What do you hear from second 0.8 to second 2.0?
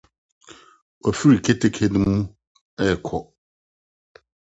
Wɔafi keteke no